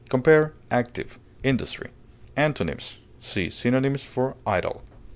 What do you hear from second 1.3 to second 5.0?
INDUSTRY. Antonyms: See synonyms for IDLE.